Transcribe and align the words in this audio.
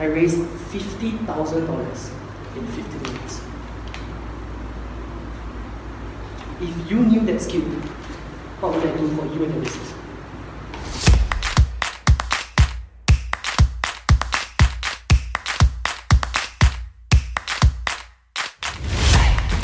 I 0.00 0.06
raised 0.06 0.38
$50,000 0.38 2.56
in 2.56 2.66
15 2.66 3.02
minutes. 3.02 3.42
If 6.58 6.90
you 6.90 7.00
knew 7.00 7.20
that 7.26 7.42
skill, 7.42 7.60
what 8.60 8.72
would 8.72 8.82
that 8.82 8.96
do 8.96 9.08
for 9.14 9.26
you 9.26 9.44
and 9.44 9.54
your 9.54 9.62
business? 9.62 9.92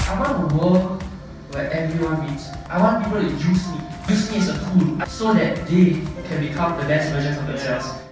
I 0.07 0.21
want 0.21 0.53
a 0.53 0.55
world 0.55 1.03
where 1.53 1.71
everyone 1.73 2.27
wins. 2.27 2.51
I 2.69 2.79
want 2.79 3.05
people 3.05 3.23
to 3.23 3.27
use 3.27 3.69
me, 3.73 3.81
use 4.11 4.31
me 4.31 4.37
as 4.37 4.49
a 4.51 4.59
tool, 4.59 5.01
so 5.07 5.33
that 5.33 5.67
they 5.67 6.03
can 6.29 6.41
become 6.47 6.77
the 6.79 6.87
best 6.87 7.11
versions 7.11 7.39
of 7.39 7.47
themselves. 7.47 8.06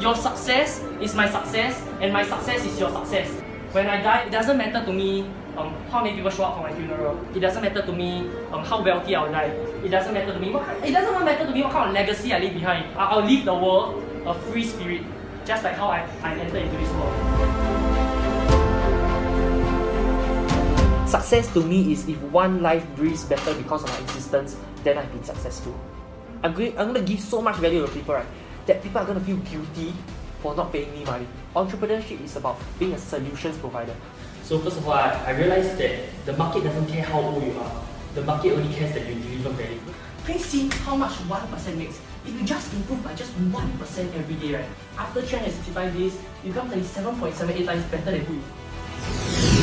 Your 0.00 0.14
success 0.14 0.82
is 1.00 1.14
my 1.14 1.28
success, 1.28 1.80
and 2.00 2.12
my 2.12 2.24
success 2.24 2.64
is 2.64 2.78
your 2.78 2.90
success. 2.90 3.28
When 3.72 3.86
I 3.86 4.02
die, 4.02 4.22
it 4.26 4.30
doesn't 4.30 4.56
matter 4.58 4.84
to 4.84 4.92
me 4.92 5.22
um, 5.56 5.72
how 5.90 6.02
many 6.02 6.16
people 6.16 6.30
show 6.30 6.44
up 6.44 6.56
for 6.56 6.62
my 6.62 6.72
funeral. 6.74 7.18
It 7.34 7.40
doesn't 7.40 7.62
matter 7.62 7.82
to 7.82 7.92
me 7.92 8.28
um, 8.52 8.64
how 8.64 8.82
wealthy 8.84 9.14
I'll 9.14 9.30
die. 9.30 9.54
It 9.84 9.88
doesn't 9.88 10.12
matter 10.12 10.32
to 10.32 10.38
me. 10.38 10.50
What, 10.50 10.68
it 10.84 10.92
doesn't 10.92 11.24
matter 11.24 11.46
to 11.46 11.52
me 11.52 11.62
what 11.62 11.72
kind 11.72 11.88
of 11.88 11.94
legacy 11.94 12.32
I 12.32 12.38
leave 12.38 12.54
behind. 12.54 12.84
I- 12.98 13.06
I'll 13.06 13.24
leave 13.24 13.44
the 13.44 13.54
world 13.54 14.02
a 14.26 14.34
free 14.50 14.64
spirit, 14.64 15.02
just 15.44 15.64
like 15.64 15.74
how 15.74 15.88
I, 15.88 16.06
I 16.22 16.34
entered 16.34 16.62
into 16.62 16.76
this 16.76 16.90
world. 16.90 17.14
Success 21.08 21.52
to 21.54 21.60
me 21.62 21.92
is 21.92 22.08
if 22.08 22.18
one 22.32 22.60
life 22.62 22.84
breathes 22.96 23.24
better 23.24 23.54
because 23.54 23.84
of 23.84 23.90
my 23.90 23.98
existence, 24.00 24.56
then 24.82 24.98
I've 24.98 25.10
been 25.12 25.22
successful. 25.24 25.78
I'm 26.42 26.52
going, 26.52 26.76
I'm 26.78 26.92
going 26.92 27.04
to 27.04 27.12
give 27.12 27.20
so 27.20 27.40
much 27.40 27.56
value 27.56 27.86
to 27.86 27.92
people, 27.92 28.14
right? 28.14 28.26
That 28.66 28.82
people 28.82 29.00
are 29.00 29.04
going 29.04 29.18
to 29.18 29.24
feel 29.24 29.36
guilty 29.36 29.94
for 30.40 30.54
not 30.54 30.72
paying 30.72 30.92
me 30.92 31.04
money. 31.04 31.26
Entrepreneurship 31.54 32.22
is 32.24 32.36
about 32.36 32.58
being 32.78 32.92
a 32.92 32.98
solutions 32.98 33.56
provider. 33.58 33.94
So 34.42 34.58
first 34.58 34.76
of 34.76 34.86
all, 34.86 34.94
I, 34.94 35.10
I 35.26 35.30
realized 35.30 35.78
that 35.78 36.00
the 36.26 36.34
market 36.34 36.64
doesn't 36.64 36.86
care 36.86 37.02
how 37.02 37.20
old 37.20 37.42
you 37.42 37.58
are. 37.58 37.84
The 38.14 38.22
market 38.22 38.52
only 38.52 38.72
cares 38.74 38.94
that 38.94 39.06
you 39.06 39.14
deliver 39.14 39.50
value. 39.50 39.80
Please 40.24 40.44
see 40.44 40.68
how 40.84 40.96
much 40.96 41.12
1% 41.12 41.76
makes. 41.76 42.00
If 42.26 42.32
you 42.32 42.44
just 42.44 42.72
improve 42.72 43.02
by 43.04 43.14
just 43.14 43.32
1% 43.32 44.14
every 44.14 44.34
day, 44.36 44.54
right? 44.54 44.68
After 44.96 45.20
365 45.20 45.96
days, 45.96 46.18
you 46.42 46.52
become 46.52 46.70
37.78 46.70 47.66
times 47.66 47.84
better 47.84 48.10
than 48.10 48.20
who? 48.24 49.53